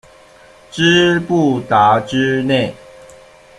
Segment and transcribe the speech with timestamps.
[0.71, 2.73] 芝布达之内。